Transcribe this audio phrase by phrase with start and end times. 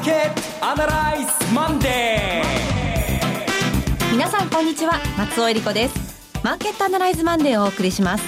[0.00, 4.12] ーケットアナライズマンデー。
[4.12, 6.40] 皆さんこんにちは松尾英里子です。
[6.42, 8.24] マーケットアナライズマンデーをお送りします。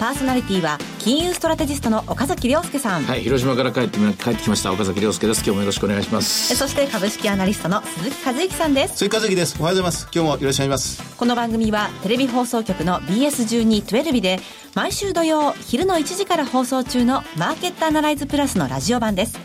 [0.00, 4.72] パーソナリティは金融ストラテジストの岡崎良介さん、はい、広島から帰って帰ってきました。
[4.72, 5.44] 岡崎良介です。
[5.44, 6.56] 今日もよろしくお願いします。
[6.56, 8.96] そして株式アナリストの鈴木一之さんです。
[8.96, 9.56] 鈴木一之です。
[9.60, 10.08] おはようございます。
[10.12, 11.16] 今日もよろしくお願いします。
[11.16, 14.40] この番組はテレビ放送局の BS1212 で
[14.74, 19.38] 毎週土曜昼の1時から放送中のマーケットアナライズプラスのラジオ版です。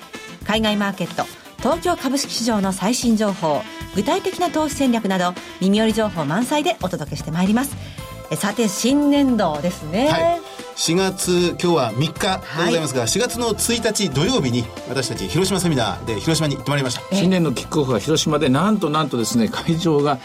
[0.43, 3.61] 海外マーケット東京株式市場の最新情報
[3.95, 7.75] 具体的な投資戦略など耳寄り情報満載でお届けしてまいります。
[8.35, 10.41] さて新年度ですね、はい。
[10.77, 17.15] 4月今日は3日でございますが、はい、4月の1日土曜日に私たち広島セミナーで広島に行ってまいりました。
[17.15, 20.17] 新年のキックオフは広島でなんとなんとですね会場が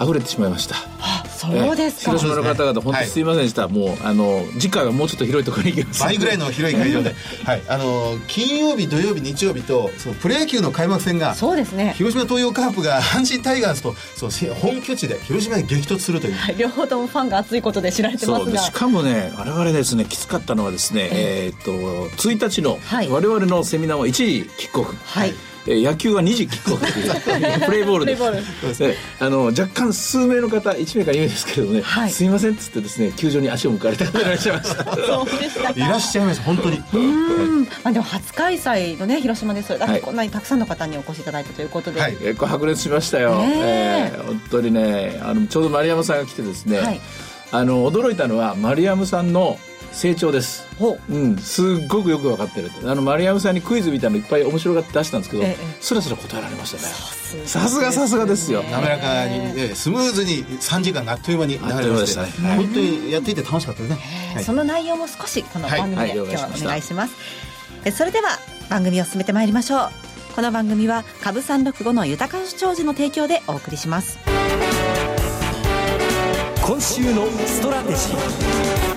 [0.00, 6.02] 溢れてしまいました、あそうですか、広島の方々本当すいませんでした、はい、もうあの次回はもうちょっと広いところに行きます。
[6.02, 11.94] 倍ぐらいの広い会場で、 はい、あの金曜日土曜日日曜日とそのプロ野球の開幕戦がそうですね。
[11.96, 18.58] 広島東洋カープが阪神タイガースとそう本拠地で広島に激突するという、はい、両方ともファンが熱いことで知られてますが。
[18.58, 21.72] しかもね我々ですねきつかったのはですねえー、っと
[22.16, 24.96] 1日の我々のセミナーは1時キックオフ。
[25.04, 25.28] はい。
[25.30, 25.32] え
[25.68, 26.98] 野球は2時キックオフと
[27.30, 28.16] いうプレイボールで。
[29.20, 35.72] あの若干数名の方1名か2名ですけどね、はい、すいませんっつってですね球場に足を向かれた方いらっしゃいました。
[35.72, 36.82] いらっしゃいました本当に。
[36.94, 37.64] うん。
[37.64, 47.00] まあでも初開催のね広島でそれだけこんなにたくさんの方にお越しいただいたということで、はい、結構白熱しましたよ、えー、本当にねあのちょうど丸山さんが来てですね、はい、
[47.52, 49.58] あの驚いたのは丸山さんの
[49.92, 50.66] 成長です。
[51.08, 52.70] うん、すっごくよく分かってる。
[52.84, 56.82] あの丸山さんにクイズみたいなのいっぱい面白がって出したんですけど、ええ、スラスラ答えられましたね。
[57.46, 58.62] さすがさすがですよ。
[58.62, 62.28] 滑らかに、ね、スムーズに3時間あっという間に流れましたね。
[62.56, 63.98] 本当にやっていて楽しかったですね。
[64.34, 67.14] はい、その内容も少しこの番組で、はい、今日はお願いします。
[67.84, 68.38] えそれでは
[68.70, 69.90] 番組を進めてまいりましょう。
[70.34, 74.18] この番組は株三六五の豊か長寿の提供でお送りします。
[76.64, 78.87] 今週のストラテジー。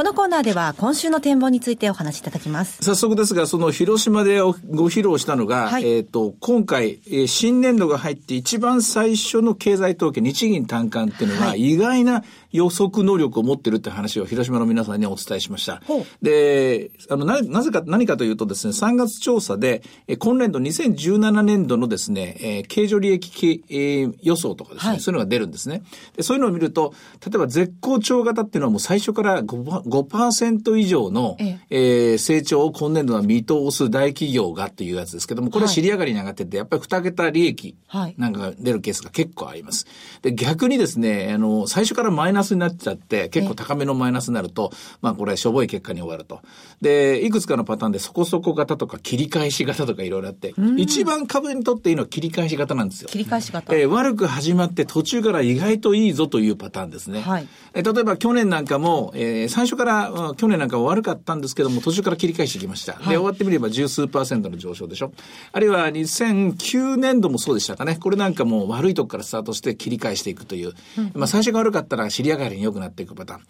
[0.00, 2.82] このコーナーでは今週の展望についてお話しいただきます。
[2.82, 4.54] 早速ですが、その広島でご
[4.88, 15.82] 披露したのが、はい、えっ、と、今回、えー、新年度が入って一番最初の経済統計、日銀短観っていうのは、意外な予測能力を持ってるって話を広島の皆さんにお伝えしました。
[16.22, 25.82] で、あの、な、なぜか、何かというとですね、3月調査で、え今年度2017年度のですね、えー、経常利益、えー、予想とかですね、はい、そういうのが出るんですね。
[26.16, 26.94] で、そういうのを見ると、
[27.24, 37.76] 例えば絶好調型っていうのはもう最初から 5%, 5以上の、ええー、成長を今年度は見通す大企業がっていうやつですけども、これ尻上がりに上がってて、やっぱり2桁利益
[38.16, 39.86] なんかが出るケースが結構あります。
[40.22, 46.40] で、逆にですね、あの、最初からマイナスナスになっちゃって、結構高めのマイナスになると、まあこれしょぼい結果に終わると。
[46.80, 53.08] で、いくつかのパターンでそこそこ型とか切り返し型とかいろいろあって、一番株にとっていいのは切り返し型なんですよ。
[53.08, 53.74] 切り返し型。
[53.74, 57.20] えー、悪く始まって途中から意外といいぞというパターンですね。
[57.20, 57.48] はい。
[57.74, 62.92] えー、例えば去年なんかも、えー、最初から、うん、去年なんかは悪かったんですけども、途中から切り返してきました。
[62.92, 65.12] はい、で、終わってみれば十数パーセントの上昇でしょ。
[65.52, 67.96] あるいは2009年度もそうでしたかね。
[67.96, 70.72] これなんかも悪いとこからスタートして切り返していくという。
[70.98, 73.40] うん、まあ最初が悪かったら尻上がりに良くなっていくパターン。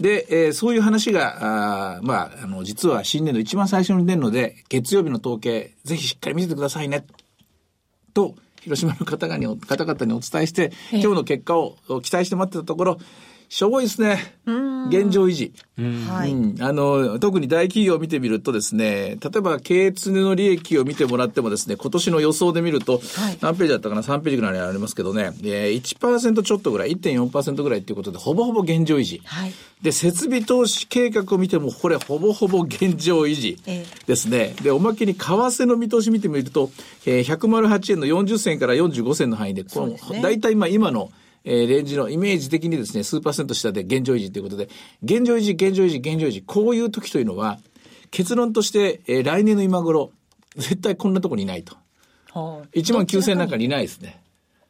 [0.00, 7.06] で、えー、そういう話が、あまあ、あの、実は新年度一番最初に出るので、月曜日の統計、ぜひしっかり見ててくださいね。
[8.12, 8.34] と、
[8.66, 12.98] 広島の方々に方々にお伝えして、今日の結果を期待して待ってたところ、
[13.48, 14.34] しょぼいですね。
[14.88, 15.52] 現状維持。
[16.08, 16.62] はい、うん。
[16.62, 23.00] あの、特に大企業を見てみるとですね、例えば経営常の利益を見てもらってもですね、今年の予想で見ると、
[23.40, 29.20] 何ページだったかな ?3 ページぐらいありますけどね、えー、1%ちょっとぐらい、1.4%ぐらいっていうことで、ほぼほぼ現状維持。
[29.24, 29.52] はい、
[29.82, 33.58] で、設備投資計画を見ても、これほぼほぼ現状維持
[34.06, 34.54] ですね。
[34.56, 36.70] えー、で、おまけに為替の見通し見てみると、
[37.04, 41.10] えー、108円の40銭から45銭の範囲で、この、ね、大体まあ今の、
[41.46, 44.68] えー、レンジのイメージ的にですね、数パーセント下で現状維持ということで、
[45.02, 47.58] 現状維持、現状維持、現状維持、こういう時というのは、
[48.10, 50.10] 結論として、えー、来年の今頃、
[50.56, 51.76] 絶対こんなとこにいないと。
[52.32, 54.20] はあ、1万9000なんかにいないですね。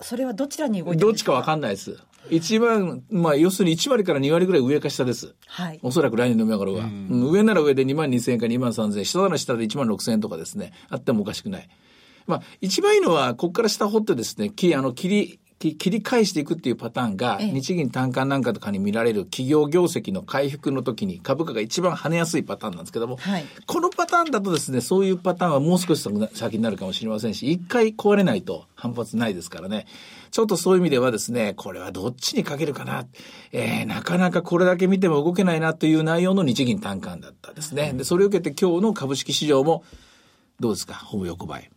[0.00, 1.96] それはどちらに動いてどっちかわかんないです。
[2.28, 5.34] 一番、まあ、要するに1割から2割ぐらい上か下です。
[5.46, 5.78] はい。
[5.82, 6.84] おそらく来年の今頃は。
[6.84, 11.68] うん、上なら上で2万2000円か2万3000円、下なら下で1万6000円とかですね、あってもおかしくない。
[12.26, 29.86] まあ、一番いいのは、ここから下掘ってですね、きあの、切り、切り返していくっていうパターンが、日銀短観なんかとかに見られる企業業績の回復の時に株価が一番跳ねやすいパターンなんですけども、はい、このパターンだとですね、そういうパターンはもう少し先になるかもしれませんし、一回壊れないと反発ないですからね。
[30.30, 33.06] ちょっとそういう意味ではですね、これはどっちにかけるかな。
[33.52, 37.94] えー、なかなかこれだけ見ても動けないなという内容の日銀短観だったですね。
[37.94, 39.84] で、それを受けて今日の株式市場も、
[40.60, 40.94] どうですか？
[40.94, 41.70] ほぼ横ばい。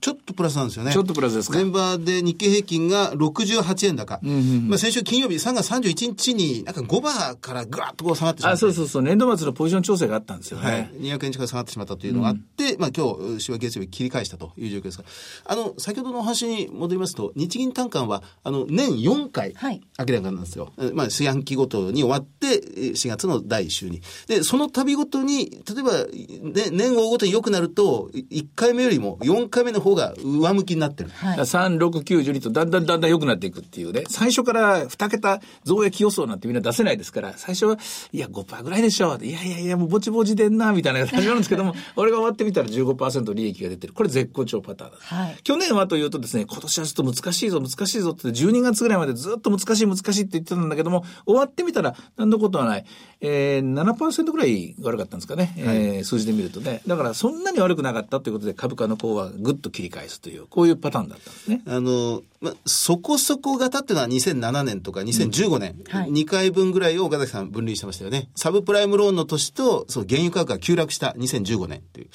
[0.00, 0.92] ちょっとプラスなんですよね。
[0.92, 1.58] ちょっとプラスですか？
[1.60, 4.18] 現場で日経平均が68円高。
[4.22, 8.54] うんうん、まあ先週金曜日3月31日になんか5バーからぐわっとこう下がってしまって。
[8.54, 9.02] あ、そうそうそう。
[9.02, 10.70] 年度末のポジション調整があったんですよね。
[10.70, 10.90] はい。
[11.00, 15.04] 200円近く下がってしまったというのがあって、うん、まあ今日、週は月曜日切り返したという状況ですが、
[15.44, 19.80] あの、先ほどのお話に戻りますと、日銀短観は、あの、年4回、明
[20.14, 20.72] らかなんですよ。
[20.76, 22.62] はい、まあ四半期ごとに終わって、
[22.92, 24.00] 4月の第1週に。
[24.28, 31.10] で、その度ごとに、例えば、ね、年を追うごとに良くなると、1回目よりも4回目の方が上向きになってる。
[31.10, 34.04] はい、3、6、9、12とだんだんだんだん良くなっていくっていうね。
[34.08, 37.78] 最初から2桁増益予想なんてみんな出せないですから、最初は、
[38.12, 39.18] いや、5%ぐらいでしょ。
[39.20, 43.92] いやいやいや、もうぼちぼちでんな、みたいな感じなんですけども、 俺が終わってみたら15%利益が出てる。
[43.92, 45.02] これ絶好調パターンです。
[45.14, 52.84] はい、去年はというとですね、今年はちょっと難しいぞ、難しいぞって12月ぐらいまでずっと難しい難しいって言ってたんだけども、終わってみたら何のことはない。
[53.20, 56.82] えー、7%ぐらい悪かったんですかね、はい、えー、数字で見るとね。
[56.86, 61.62] だからそんなに悪くなかったということで株価の方はぐっと切り返すという、こういうパターンだったんですね。
[61.66, 68.28] あの、ま、そこそこ型っていうのは2007年とか2015年、うんはい、2回分ぐらいを岡崎さん分類してましたよね。
[68.34, 72.08] サブプライムローンの年と、そう、原油価格が急落した2015年っていう。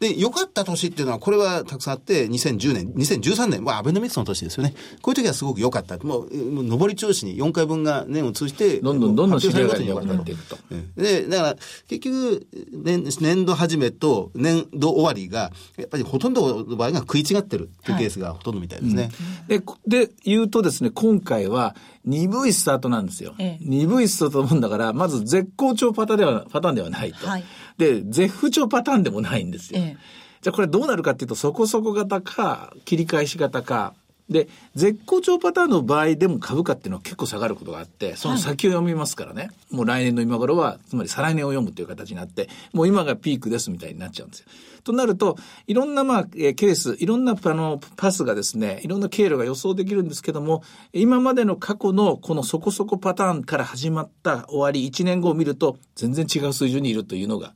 [0.00, 4.74] で、良かった年っていうのは、これはたくさんあって、2010年、2013年、まあ、アベノミクスの年ですよね。
[5.02, 5.98] こういう時はすごく良かった。
[5.98, 10.56] もう、もう上り調子に4回分が年を通じて、どんどんどんどん知り上が良くなっていくと。
[10.96, 11.56] で、だから、
[11.86, 19.02] 結局、年、年度始めと年度終わりが、やっぱりほとんどの場合が食い違ってるっていうケースがほとんどみたいですね。
[19.02, 19.08] は
[19.54, 23.34] いうん、で、で、言うとですね、今回は、鈍いスタートなんですよ。
[23.38, 27.26] ええ、鈍いスタートもんだから、まず絶好調パターンでは、パターンではないと。
[27.26, 27.44] はい、
[27.76, 29.80] で、絶不調パターンでもないんですよ。
[29.80, 29.96] え
[30.42, 33.92] じゃあこれどうなるかっていうと、そこそこ型か、切り返し型か、
[34.30, 39.42] で、絶好調パターンの場合でも株価っていうのは結構下がることがあって、その先を読みますからね。
[39.42, 44.46] はい、もう来年の今頃は、つまり再来年を読むという形になって、もう今がピークですみたいになっちゃうんですよ。
[44.84, 45.36] となると、
[45.66, 50.62] いろんなまあ、えケース、いろんなあのパスがですね、いろんな経路が予想できるんですけども、
[50.92, 57.54] 今までの過去のこのそこそこパターンから始まった終わり1年後を見ると、全然違う水準にいるというのが、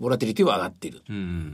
[0.00, 1.02] ボラティリティは上がっている。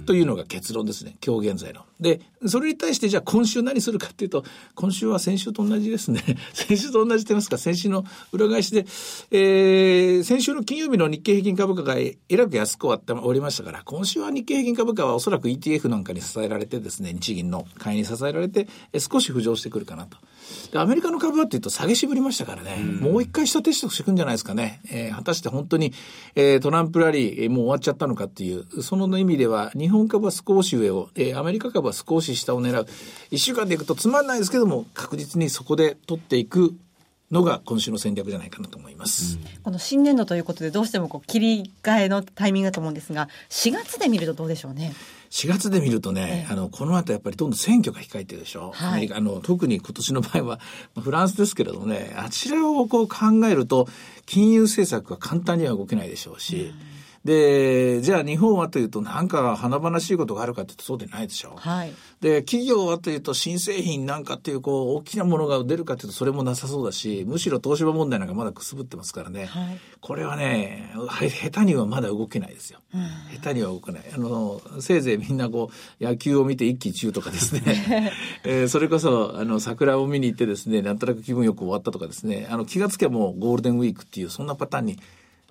[0.07, 1.17] というのが結論ですね。
[1.25, 1.83] 今日現在の。
[2.01, 4.45] で、それに対してじゃあ今週何するかっていうと、
[4.77, 6.23] 今週は先週と同じですね。
[6.55, 8.87] 先週と同じって言いますか、先週の裏返しで、
[9.33, 20.19] えー、先週の金曜日の日経平均株価がえらく安く終わっておりましたから、今週は日経平均株価はおそらく ETF なんかに支えられてですね、日銀の買いに支えられて、少し浮上してくるかなと。
[20.73, 24.81] で、アメリカの株はっていうと下げしぶりましたからね、うん、もう一回下テストしていくんじゃないですかね。
[24.91, 25.93] えー、果たして本当に、
[26.35, 32.87] えー、トランプラリー、もう終わっちゃったのかっていう、その意味では、日本株は少し上を、えー、アメリカ株は少し下を狙う。
[33.31, 36.75] 一週間でいくとつまんないですけども、確実にそこで取っていく
[37.31, 39.37] のが今週の戦略じゃないかなと思います。
[39.37, 44.95] うん、この新年度ということでどうしてもこう切り替えのタイミングだと思うんですが、4月で見るとどうでしょうね？
[45.37, 48.73] 4月で見るとね、ええ、あの、この後やっぱりどんどん選挙が控えてるでしょ。
[48.75, 50.61] はい、あの、特に今年の場合は、
[50.99, 53.87] フランスですけれどもね、あちらをこう考えると、
[54.25, 61.59] 金融政策は簡単には動けないでしょうし、うんで、じゃあ日本はというとなんか華々しいことがあるかというとそうでないでしょう。
[61.59, 61.93] はい。
[62.21, 69.47] で、企業はというと新製品なんかっていうこう大きなものが出るかというとそれもなさそうだし、むしろ東芝問題なんかまだくすぶってますからね。
[69.47, 69.79] はい。
[70.01, 70.93] これはね、
[71.29, 72.79] 下手にはまだ動けないですよ。
[72.95, 73.01] うん、
[73.41, 74.03] 下手には動けない。
[74.15, 78.13] あの、せいぜいみんなこう野球を見て一喜一憂とかですね。
[78.45, 84.99] えー、それこそあの桜を見に行ってですね、なんとなく気分よく終わったとかですね、あの気がつけばもうゴールデンウィークっていうそんなパターンに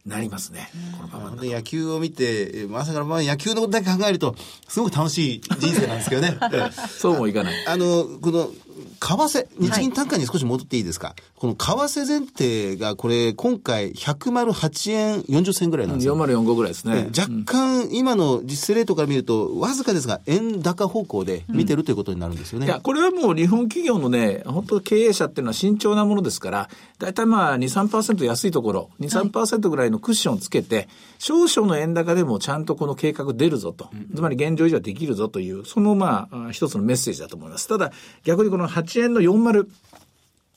[0.06, 0.70] なりますね。
[1.12, 4.36] このままで野球を見て、まさかまあ野球のことだけ考えると、
[4.68, 6.38] すごく楽しい人生なんですけどね。
[7.00, 7.68] そうもいかない。
[7.68, 8.52] あの、この、
[9.00, 16.16] 為替、日銀単価に少し戻っていいですか、はい、この為替前提がこれ、今回108円40銭ぐらいなんですよ。
[16.16, 17.10] 4045ぐらいですね。
[17.18, 22.66] 若干、今の実勢レートから見ると、わずかですが、円高方向で見てるということになるんですよね。
[22.66, 30.88] いや、これはもう日本企業のね、本当経営者っていうのは慎重なものですから、大体まあ2、3%安いところ、2、3%ぐらいのクッションをつけて、
[31.18, 37.68] 少々の円高でもちゃんとこの計画出るぞと、つまり現状維持はできるぞという、そのまあ、一つのメッセージだと思います。
[37.68, 37.92] ただ、
[38.24, 39.68] 逆にこの8円の40、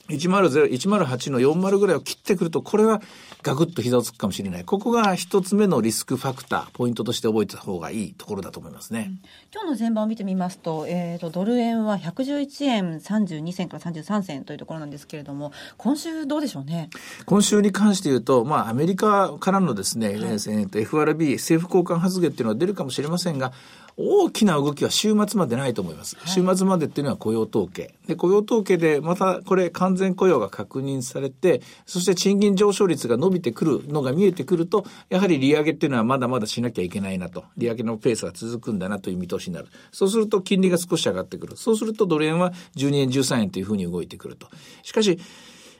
[0.08, 3.02] 100、108の40ぐらいを切ってくると、これは
[3.42, 4.64] ガクッと膝をつくかもしれない。
[4.64, 9.10] ここが一つ目のリスクファクター、ポイントとして覚えてた方がいいところだと思いますね。
[9.10, 9.20] うん、
[9.52, 16.88] 今日の前場を見てみますと、えっ、ー、と、ドル円は111円32銭から33銭というところなんですけれども、今週どうでしょうね？
[17.26, 23.52] 今週に関して言うと、まあ、アメリカからのですね、はい、えー、と FRB、政府交換発言っていうのは出るかもしれませんが、
[24.00, 26.14] 大きな動きは週末までないと思います。
[26.16, 27.92] はい、週末までっていうのは雇用統計。
[28.06, 37.42] で、雇用統計でまたこれ完全雇用が確認されて、そして賃金上昇率が伸びてくるのが見えてくると、やはり利上げっていうのはまだまだしなきゃいけないなと。
[37.56, 39.66] 利上げのペースが続くんだなという見通しになる。
[39.90, 41.56] そうすると金利が少し上がってくる。
[41.56, 44.46] そうするとドル円は12円13円というふうに動いてくると。
[44.84, 45.18] しかし、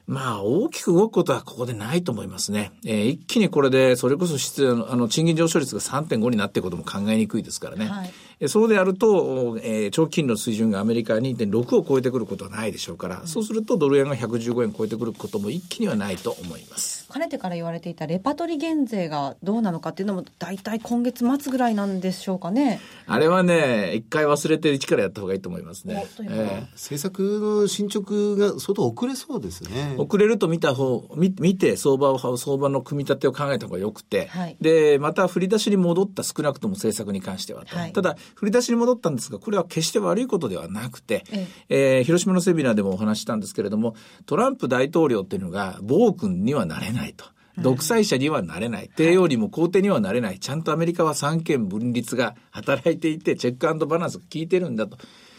[0.09, 2.73] まあ、大きく動くことはここでないと思いますね。
[2.87, 7.89] えー、一気にこれで、それこそ質あの、賃金上昇率が3.5になっていくことも考えにくいですからね。
[7.89, 8.07] は
[8.41, 17.07] い、そうであると、えー、長期金利の水準がアメリカ2.6を超えてくることはないでしょうから、うん、そうするとドル円が115円超えてくることも一気にはないと思います。
[17.09, 22.81] かねてから言われていたレパトリ減税がどうなのかっていうのも、大体今月末ぐらいなんでしょうかね。
[23.07, 26.07] あれはね、一回忘れて一からやった方がいいと思いますね。
[26.23, 29.95] えー、政策の進捗が相当遅れそうですね。
[29.99, 41.99] 遅れると見た方、見見て相場を、相場の組み立てを考えた方がよくて、はい、で、また振り出しに戻った少なくとも政策に関してはと、はい、ただ、振り出しに戻ったんですが、これは決して悪いことではなくて、ええ。
[42.01, 43.95] ー、広島のセミナーでもお話したんですけれども、
[44.27, 47.25] トランプ大統領っていうのが暴君にはなれないと。
[47.59, 48.89] 独裁者にはなれない。
[48.95, 50.39] 帝王にも皇帝にはなれない。
[50.39, 54.97] ちゃんとアメリカは三権分立が働いていて、チェックバランスが効いてるんだと。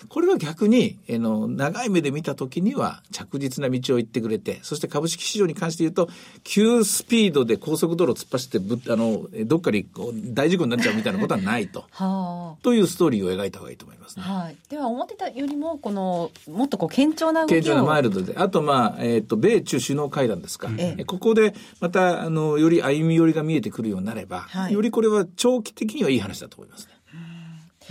[0.08, 6.10] これは逆に、えの、長い目で見たときには着実な道を行ってくれて、そして株式市場に関して言うと、
[6.44, 9.88] 急スピードで高速道路を突っ走ってぶ、あの、どっかに
[10.34, 11.86] 大事故になっちゃうみたいなことはないと。
[11.92, 14.24] はあ、というストーリーを描いた方がいいと思いますね。
[14.24, 14.56] はい。
[14.70, 17.56] では、思ってたよりも、この、もっとこう、堅調な動きを。
[17.58, 18.36] 堅調なマイルドで。
[18.38, 20.70] あと、まあ、えっ、ー、と、米中首脳会談ですか。
[20.78, 26.99] ええ、ここで、また、あの、より歩み寄りが見えてくるようになれば、はい、よりこれは長期的にはいい話だと思いますね。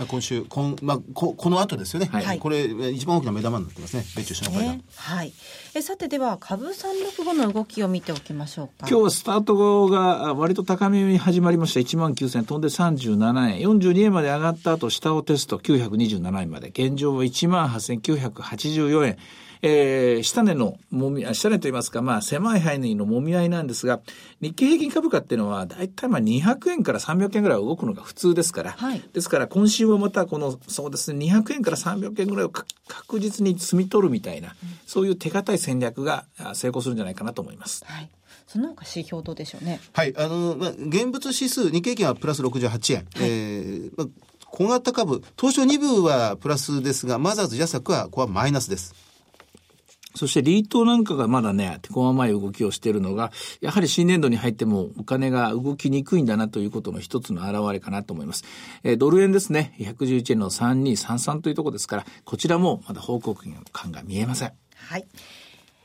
[0.07, 4.83] 今週、こんまあ、ここの後ですよね、はい、これ、一番大きな目玉になってますね、米中首脳会談。
[4.95, 5.33] はい、
[5.75, 8.87] えさて、では、株365の動きを見ておきましょうか。
[8.87, 19.17] 今日はスタートが割と高めに始まりました、1万9000円、飛んで37円、42円まで上がった後、下をテスト、927円まで、現状は1万8984円。
[19.61, 23.99] えー、下値のもみ、下値といいますか、まあ、狭い範囲のもみ合いなんですが、
[24.41, 37.83] 日経平均株価っていうのは、だいたいまあ200円から300円ぐらい動くのが普通ですから、はい、ですから今週はまたこの、そうですね、200円から300円ぐらいを確実に積み取るみたいな、うん、そういう手堅い戦略が成功するんじゃないかなと思います。
[37.85, 38.09] はい
[38.47, 39.79] その他指標どうでしょうね。
[39.93, 42.97] はい、あの、まあ、現物指数、日経平均はプラス68円。
[42.97, 44.07] はい、えー、まあ、
[44.45, 49.08] 小型株、東証2部はプラスですが、マザーズ、ジャサクは、ここはマイナスです。
[50.15, 58.43] そしてリートなんかがまだね、手駒前動きをしているのが、やはり新年度に入ってもお金が動きにくいんだなということの一つの表れかなと思います。
[58.83, 64.51] えー、ドル円ですね、111円の3233というところですから、こちらもまだ報告感が見えません。
[64.75, 65.05] はい。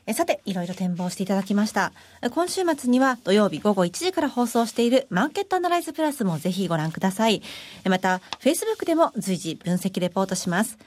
[0.07, 1.91] えさて、いろいろ展望していただきました。
[2.31, 7.41] 今週末には土曜日午後1時から放送しているマーケットアナライズプラスもぜひご覧ください。
[7.85, 10.77] また、Facebook でも随時分析レポートします。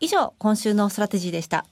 [0.00, 1.66] 以上、今週のストラテジーでした。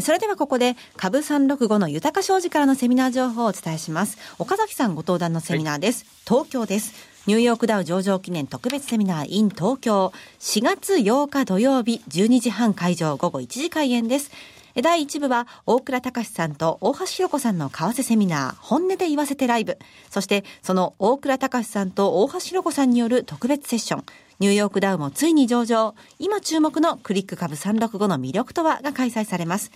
[0.00, 4.16] それではここで株365の豊か商事からのセミナー情報をお伝えします。
[4.38, 6.04] 岡崎さんご登壇のセミナーです。
[6.04, 6.94] はい、東京です。
[7.26, 14.30] ニューヨークダウ上場記念特別セミナー in 東京4月8日土曜日12時半会場午後1時開演です。
[14.80, 19.78] 第1部は大倉隆さんと大橋弘子さんの為替セミナー本音で言わせてライブ。
[20.08, 24.04] そしてその大倉隆さんと大橋弘子さんによる特別セッション。
[24.42, 25.94] ニューヨークダウもついに上場。
[26.18, 29.70] 今注目のクリック株365の魅力とはが開催されます。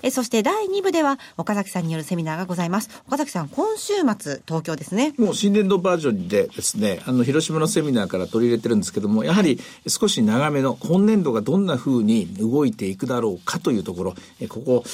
[0.00, 3.02] えそして第2部では岡崎さんによるセミナーがございます。
[3.08, 5.12] 岡崎さん、今週末東京ですね。
[5.18, 14.84] もう新年度バージョンでですね、あの広島のセミナーから取り入れてるんですけども、やはり少し長めの今年度がどんな風に動いていくだろうかというところ、えここ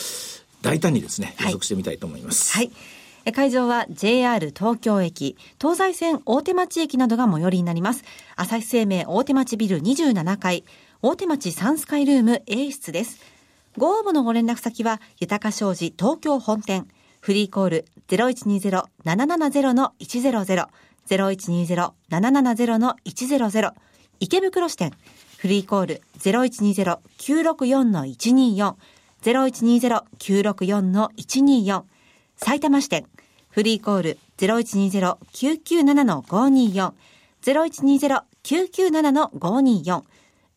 [0.62, 2.56] 大胆にですね予測してみたいと思います。
[2.56, 2.97] はい、はい
[3.32, 8.04] 会場は JR 東京駅、東西線大手町駅などが最寄りになります。
[8.36, 10.64] 朝日生命大手町ビル27階、
[11.02, 13.20] 大手町サンスカイルーム A 室です。
[13.76, 16.88] ご応募のご連絡先は、豊か商事東京本店、
[17.20, 20.68] フリーコール0120-770-100、
[21.08, 23.72] 0120-770-100、
[24.20, 24.92] 池袋支店、
[25.36, 28.74] フリーコール0120-964-124、
[29.22, 31.82] 0120-964-124、
[32.38, 33.04] 埼玉支店、
[33.50, 36.92] フリーコール0120-997-524、
[37.42, 40.02] 0120-997-524。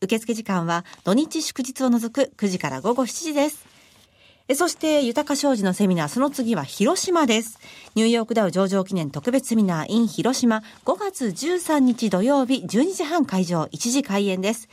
[0.03, 3.65] 受付時間は土日祝日を除く9時から午後7時です。
[4.53, 7.57] そして、豊か商事のセミナー、その次は広島です。
[7.95, 14.69] ニューヨークダウ上場記念特別セミナー in 広島、5月13日土曜日12時半会場1時開演です。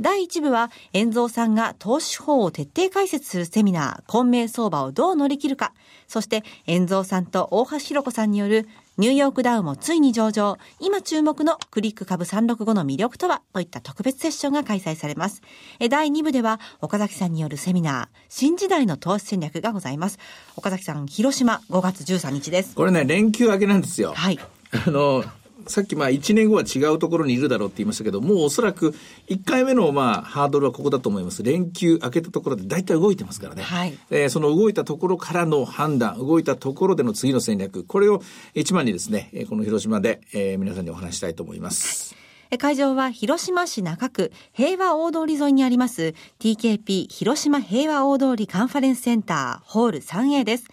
[0.00, 5.72] 第1部は、遠蔵さんが投資法を徹底解説するセミナー、混迷相場をどう乗り切るか。
[6.10, 13.42] そして、遠蔵さんと大橋弘子さんによる、ニューヨークダウもついに上場、今注目のクリック株365の魅力とは？
[13.52, 15.40] といった特別セッションが開催されます。
[15.88, 20.18] 第2部では、岡崎さんによるセミナー、新時代の投資戦略がございます。
[20.56, 22.74] 岡崎さん、広島5月13日です。
[22.74, 24.12] これね、連休明けなんですよ。
[24.14, 24.38] はい。
[24.86, 25.22] あの、
[25.70, 28.94] さっきまあ1年後は違うところにいるだろうって言いましたけど、もうおそらく
[29.28, 31.42] 1回目のまあハードルはここだと思います。
[31.42, 33.62] 連休明けたところで大体動いてますからね。
[33.62, 33.96] はい。
[34.10, 38.22] えー、その動いたところからの判断、動いたところでの次の戦略、これを
[38.54, 42.14] 一番にですね、この広島で、えー、皆さんにお話したいと思います。
[42.58, 50.64] 会場は広島市中区平和大通り沿いにあります TKP 広島平和大通りカンファレンスセンターホール 3A です。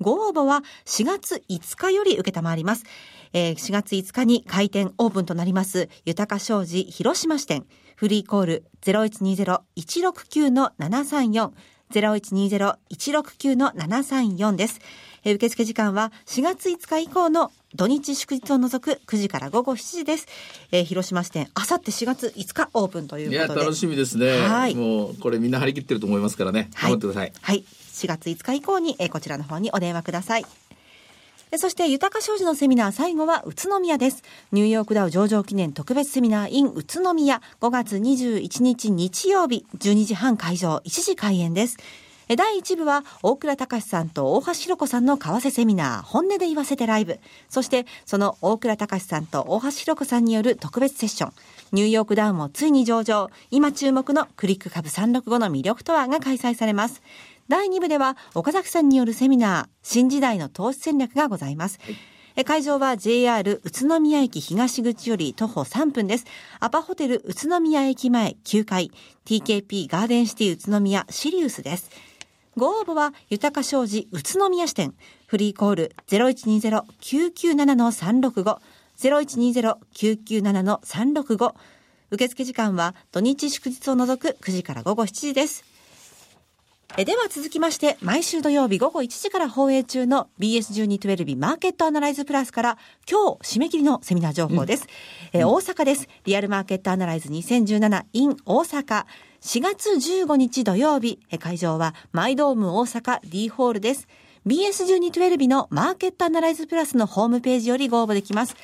[0.00, 2.84] ご応募は4月5日より受けたまわります。
[3.34, 11.50] えー、4月5日に開店オープンとなります、豊か商事広島支店、フリーコール0120-169-734、
[11.92, 14.80] 0120-169-734です。
[15.24, 20.28] えー、受付時間は4月5日以降の土日祝日を除く9時から午後7時です。
[20.70, 23.46] えー、広島支店、あさって4月5日オープンということで。
[23.46, 24.38] いや、楽しみですね。
[24.38, 24.76] はい。
[24.76, 26.70] もう、これみんな張り切ってると思いますからね。
[26.74, 27.32] 頑張ってください。
[27.40, 27.64] はい。
[27.94, 30.46] 4月5日以降に、えー、こちらの方にお電話ください。
[31.58, 34.22] そして、豊か商事のセミナー、最後は宇都宮です。
[34.52, 41.76] ニューヨークダウ上場記念特別セミナー in 宇都宮、5月21日日曜日、12時半会場、1時開演です。
[42.28, 47.20] 第1部は、大倉隆さんと大橋弘子さんの為替セミナー、本音で言わせてライブ。
[47.50, 51.32] そして、その大倉隆さんと大橋弘子さんによる特別セッション。
[51.72, 53.30] ニューヨークダウンもついに上場。
[53.50, 57.02] 今注目のクリック株365の魅力とはが開催されます。
[57.48, 61.78] 第2部では岡崎さんによるセミナー、新時代の投資戦略がございます。
[61.82, 61.96] はい
[62.42, 66.24] 会場は JR 宇都宮駅東口より徒歩3分です。
[66.58, 68.90] アパホテル宇都宮駅前9階
[69.24, 71.92] TKP ガーデンシティ宇都宮シリウスです。
[72.56, 74.94] ご応募は豊か商事宇都宮支店
[75.26, 78.58] フリーコール0120-997-365
[78.98, 81.54] 0120-997-365
[82.10, 85.64] 受付時間は土日祝日を除く9時から午後7時です。
[86.96, 92.78] えでは続きまして、毎週土曜日午後1時から放映中の BS1212 マーケットアナライズプラスから
[93.10, 94.86] 今日締め切りのセミナー情報です。
[95.32, 96.08] うん、え大阪です。
[96.24, 99.06] リアルマーケットアナライズ 2017in 大阪。
[99.44, 104.08] 4月15日土曜日、会場はマイドーム大阪 D ホールです。
[104.46, 108.56] BS1212 のマーケットアナライズプラスのホームページよりご応募できます。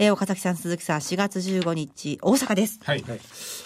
[0.00, 2.80] えー、岡崎さん、鈴木さん、4月15日、大阪です。
[2.82, 3.04] はい。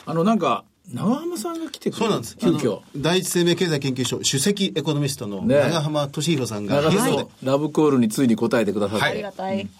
[0.06, 2.36] あの、なんか、長浜さんが来てくれそうなんです。
[2.36, 2.80] 急遽。
[2.96, 9.04] 第一生命経済研究所首席エコノミストの長浜俊弘さんが、ね、はい、ラブコールについに答えてくださって。
[9.04, 9.60] はい、ありがたい。
[9.60, 9.70] うん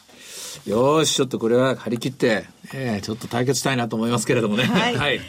[0.65, 4.65] よし、ちょっとこれは張り切って、えー、ちょっと対決したいなと思いますけれどもね。
[4.65, 4.97] はい。
[4.97, 5.21] はい、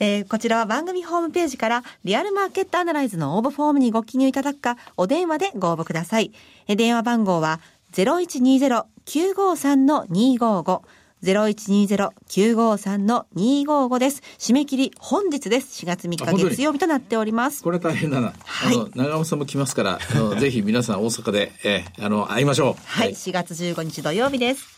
[0.00, 6.32] えー、こちらは番組ホームページからリアルマーケットアナライズの応募フォームにご記入いただくか、お電話でご応募ください。
[6.66, 7.60] えー、電話番号は
[7.92, 10.82] 0120-953-255
[11.24, 14.22] 0120-953-255です。
[14.38, 15.84] 締め切り本日です。
[15.84, 17.62] 4月3日月曜日となっております。
[17.62, 18.34] これ大変だな。
[18.44, 18.76] はい。
[18.94, 22.82] 長尾さんも来ますから、あの ぜひ皆さん大阪で、えー、あの、会いましょう。
[22.84, 23.06] はい。
[23.06, 24.73] はい、4月15日土曜日です。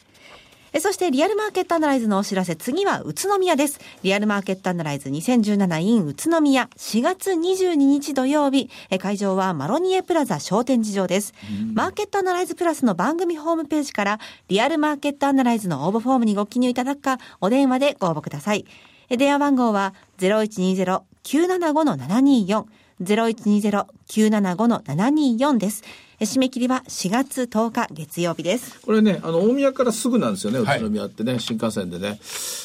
[0.77, 3.81] えそしてリアルマーケットアナライズのお知らせ、次は宇都宮です。
[4.03, 11.33] リアルマーケットアナライズ 2017in 宇都宮、4月22日土曜日、え会場はマロニエプラザ商店事情です。
[11.73, 18.67] マーケットアナライズプラスの番組ホームページから、リアルマーケットアナライズの応募フォームにご記入いただくか、お電話でご応募ください。
[19.09, 22.65] え電話番号は0120-975-724、
[23.01, 25.83] 0120-975-724です。
[26.21, 28.81] 締め切りは4月10日月曜日です。
[28.81, 32.19] これね、あの、大宮からすぐなんですよね、宇都宮ってね、はい、新幹線でね。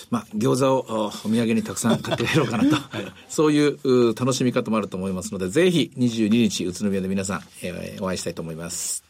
[0.09, 2.75] まあ、餃子をお土産にたくさん買って帰ろうかなと。
[2.97, 9.03] はい、そういう楽しみ方もあると思いますので、ぜひ22日宇都宮で皆さん、えー、お会いしたいと思います。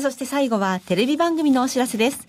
[0.00, 2.26] そして最後はテレビ番組のお知らせです。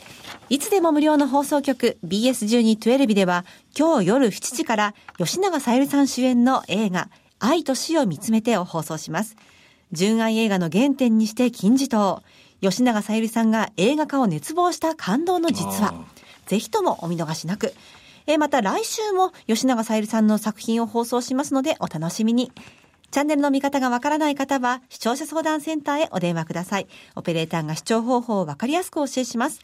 [0.49, 3.43] いつでも無料の放送局 BS1212 では
[3.75, 7.09] 今日夜7時から吉永小百合さん主演の映画
[7.39, 9.35] 愛と死を見つめてを放送します。
[9.91, 12.21] 純愛映画の原点にして金字塔。
[12.61, 15.93] 吉永小百合さんが映画化を熱望した感動の実話。
[16.47, 17.73] ぜひともお見逃しなく。
[18.27, 22.51] えまた来週も吉永小百合さんの作品を放送しますのでお楽しみに。
[23.11, 26.87] チャンネルの見方がわからない方は視聴者相談センターへお電話ください。
[27.15, 29.61] オペレーターが視聴方法をわかりやすくお教えします。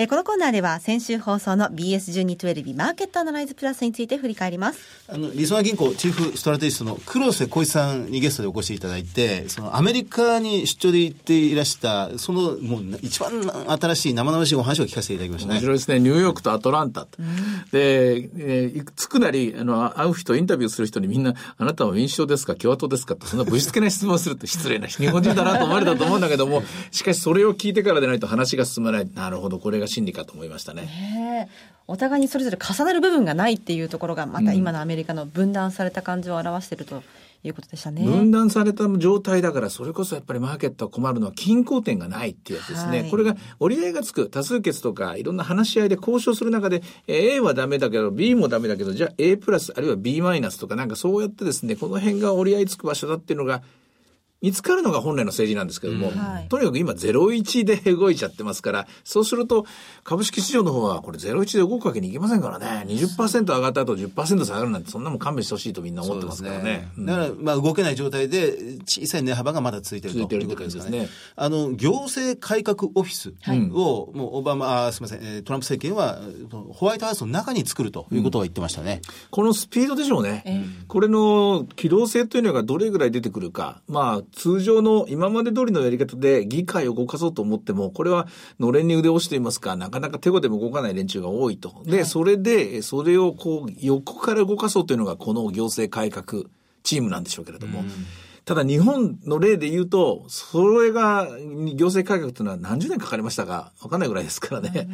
[0.00, 4.78] えー、このコーナーでは先週放送の BS1212 マーケットアナライズプラスについて振り返ります。
[5.08, 13.32] あの、リソナ銀行チーフストラテジストの黒瀬小石さんにゲストでお越しいただいて、そのアメリカに出張で行っていらした、そのもう一番
[13.80, 15.54] 新しい生々しいお話を聞かせていただきましたね。
[15.54, 15.98] 面白いですね。
[15.98, 17.18] ニューヨークとアトランタと。
[17.18, 17.26] うん、
[17.72, 22.54] で、えー、つくなり、あの、会う人、インタビューする人にみんな、あなたは民主党ですか？
[22.54, 23.14] 共和党ですか？
[23.14, 29.10] って、そんなぶしつけな質問するって失礼な日本人だなと思われたと思うんだけども、しかしそれを聞いてからでないと話が進まない。
[29.12, 31.48] なるほど、これが真理かと思いましたね。
[31.86, 37.02] お互いにそれぞれ重なる部分がないっていうところが、また今のアメリカの分断された感じを表していると。
[37.44, 38.04] いうことでしたね。
[38.04, 43.02] 分断された状態だから、それこそやっぱりマーケットは困るのは均衡点がないっていうやつですね。
[43.02, 53.62] はい、これが折り合いがつく多数決とかいろんな話し合いで交渉する中で、A はダメだけど、B もダメだけど、じゃあ A プラスあるいは B マイナスとかなんかそうやってですね、この辺が折り合いつく場所だっていうのが
[54.40, 59.66] 見つかるのが本来の政治なんですけども、うんはい、とにかく今01で動いちゃってますから、そうすると
[60.04, 66.62] 株式市場の方はこれ01で動くわけにいきませんからね、20%上がった後10%下がるなんてそんなもん勘弁してほしいとみんな思ってますからね。
[66.62, 71.08] ねうん、だから、まあ動けない状態で小さい値幅がまだ続いてるということですね。
[71.34, 73.34] あの、行政改革オフィス
[73.72, 76.20] を、もうオバマ、あすみません、トランプ政権は
[76.72, 79.00] ホワイトハウスの中に作るということは言ってましたね。
[79.04, 80.42] うん、このスピードでしょうね。
[80.46, 83.82] えー、これの機動性というのがどれぐらい出てくるか。
[83.88, 91.82] まあ、通常の今まで通りのやり方で議会を動かそうと思っても、これはのれんに腕を押していますか、なかなか手ごでも動かない連中が多いと。
[91.84, 96.44] で、それで、それをこう、横から動かそうというのが、この行政改革
[96.82, 97.80] チームなんでしょうけれども。
[97.80, 97.88] うん
[98.48, 103.72] ただ日本の例で言うと、それが行政改革というのは何十年かかりましたか？
[103.82, 104.70] わかんないぐらいですからね。
[104.70, 104.88] で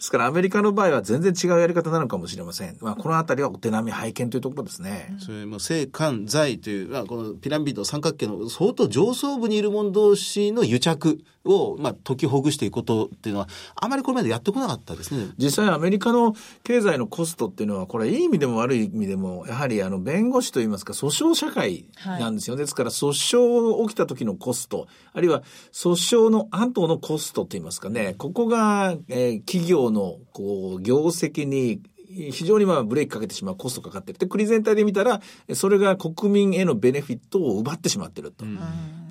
[0.00, 2.76] すからアメリカの場合は全然違うやり方なのかもしれません。
[2.80, 5.14] まあこのあたりはお手並み拝見というところですね。
[5.20, 15.28] それも政官財という、まあ、このピラミッド三角形の相当上層部にいる者同士の癒着を、まあ、解きほぐしていくことっていうのは、あまりこれまでやってこなかったですね。
[15.38, 22.60] 実際アメリカの経済のコストっていうのは、これいい意味でも悪い意味でも、やはりあの弁護士といいますか訴訟社会なんですよね。
[22.60, 31.80] はい、ですから訴訟起きた時のコスト、あるいは訴訟の後のコストといいますかね、ここが、えー、企業のこう業績に
[32.16, 34.18] 非常にまあブレーキかけてしまうコストかかってる。
[34.18, 35.20] で、国全体で見たら、
[35.54, 38.44] それが国民へのベネフィットを奪ってしまってると。
[38.44, 38.58] うん、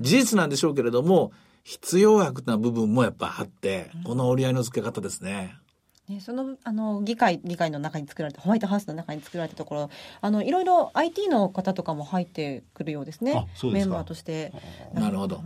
[0.01, 1.31] 事実なんでしょうけれども、
[1.63, 5.55] 必要悪な部分もやっぱあって、この折り合いの付け方ですね。
[6.09, 9.89] ね、そのあの議会議会の中に作られたホワイトハウスの中に作られたところ
[10.21, 13.47] あのいろいろ IT の方とかも入ってくるようですね。
[13.63, 14.53] メンバーとして。
[14.93, 15.41] なるほど、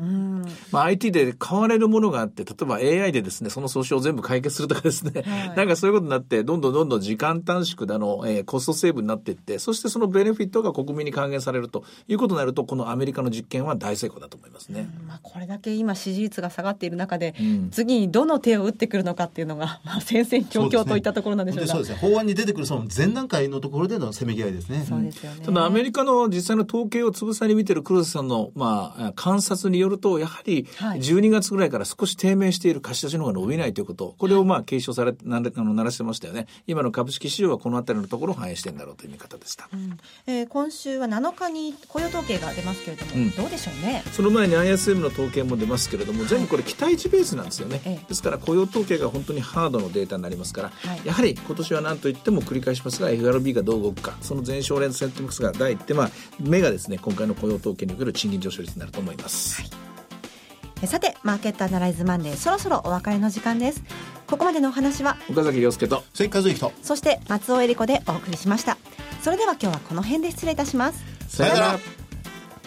[0.71, 21.97] まあ、IT で買われるものがあって例えば AI でですねその訴訟を全部解決するとかですね、はい、 なんかそういうことになってどんどんどんどん時間短縮だの、えー、コストセーブになっていってそしてそのベネフィットが国民に還元されるということになるとこのアメリカの実験は大成功だと思いますね、まあ、これだけ今支持率が下がっている中で、うん、次にどの手を打ってくるのかっていうのが、まあ、戦々恐々といったところなんでしょうそうですね。
[21.97, 24.85] 法案に出てくるその前段階のところでのせめぎ合いですね。
[24.87, 25.45] そうですよね。
[25.45, 36.47] ただアメリカの実際の統計をつぶさに見てる黒瀬さんの、まあ、観察によると、やはり12月ぐらいから少し低迷している貸し出しの方が伸びないということ、これをまあ継承され、なあの、鳴らしてましたよね。
[36.67, 39.69] 今の株式市場はこのあたりのところを反映してんだろうという見方でした。
[39.73, 44.03] うん、えー、今週は7日に雇用統計が出ますけれども、うん、どうでしょうね。
[44.11, 47.81] その前に ISM の統計も出ますけれども、全部これ期待値ベースなんですよね。
[47.83, 59.61] はい、ですから雇用統計が本当にハードのデータになりますから、はい、やはり今年はなんといっても繰り返しますが FRB がどう動くかその前哨連セントミックスが第一手、まあ、目がですね今回の雇用統計における賃金上昇率になると思います。
[59.61, 60.87] はい。
[60.87, 63.83] さてマーケットアナライズマンデーそろそろお別れの時間です。
[64.27, 68.77] ここまでのお話は岡崎亮介と関和之とそして松尾恵理子でお送りしました。
[69.21, 71.03] それでは今日はこの辺で失礼いたします。
[71.27, 71.99] さよなら。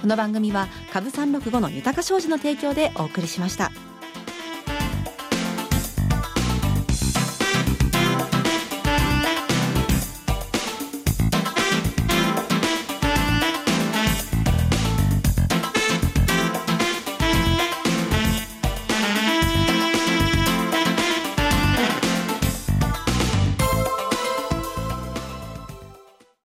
[0.03, 3.71] この番組は株三六五の豊か商事の提供でお送りしました